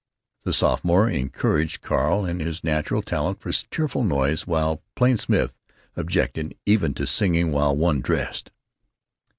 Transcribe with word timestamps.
The 0.45 0.51
sophomore 0.51 1.07
encouraged 1.07 1.83
Carl 1.83 2.25
in 2.25 2.39
his 2.39 2.63
natural 2.63 3.03
talent 3.03 3.39
for 3.39 3.51
cheerful 3.51 4.03
noises, 4.03 4.47
while 4.47 4.81
Plain 4.95 5.17
Smith 5.17 5.55
objected 5.95 6.57
even 6.65 6.95
to 6.95 7.05
singing 7.05 7.51
while 7.51 7.75
one 7.75 8.01
dressed. 8.01 8.49